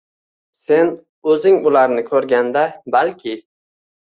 [0.59, 0.87] Sen
[1.33, 2.65] o’zing ularni ko’rganda,
[2.97, 3.37] balki